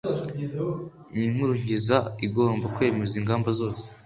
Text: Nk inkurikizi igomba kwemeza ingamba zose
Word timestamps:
Nk 1.11 1.15
inkurikizi 1.25 1.97
igomba 2.25 2.65
kwemeza 2.75 3.13
ingamba 3.21 3.49
zose 3.59 3.85